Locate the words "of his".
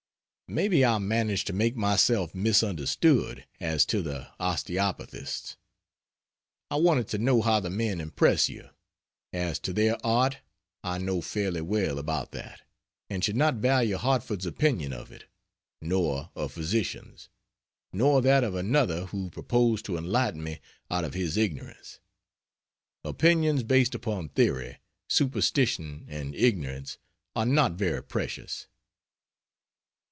21.05-21.37